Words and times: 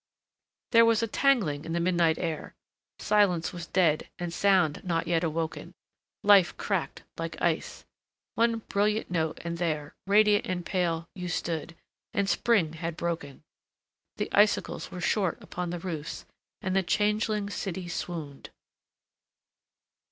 There 0.71 0.83
was 0.83 1.03
a 1.03 1.07
tanging 1.07 1.63
in 1.63 1.73
the 1.73 1.79
midnight 1.79 2.17
air—silence 2.17 3.53
was 3.53 3.67
dead 3.67 4.09
and 4.17 4.33
sound 4.33 4.83
not 4.83 5.05
yet 5.05 5.23
awoken—Life 5.23 6.57
cracked 6.57 7.03
like 7.19 7.39
ice!—one 7.39 8.63
brilliant 8.67 9.11
note 9.11 9.37
and 9.43 9.59
there, 9.59 9.93
radiant 10.07 10.47
and 10.47 10.65
pale, 10.65 11.07
you 11.13 11.27
stood... 11.29 11.75
and 12.15 12.27
spring 12.27 12.73
had 12.73 12.97
broken. 12.97 13.43
(The 14.17 14.29
icicles 14.31 14.89
were 14.89 15.01
short 15.01 15.37
upon 15.39 15.69
the 15.69 15.77
roofs 15.77 16.25
and 16.63 16.75
the 16.75 16.81
changeling 16.81 17.51
city 17.51 17.87
swooned.) 17.87 18.49